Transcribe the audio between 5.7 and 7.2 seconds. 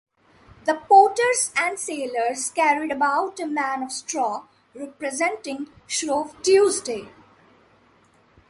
Shrove Tuesday.